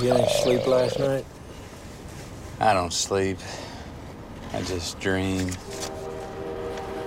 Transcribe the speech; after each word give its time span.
Get 0.00 0.16
any 0.16 0.28
sleep 0.28 0.64
last 0.68 1.00
night? 1.00 1.24
I 2.60 2.72
don't 2.72 2.92
sleep. 2.92 3.38
I 4.52 4.62
just 4.62 5.00
dream. 5.00 5.50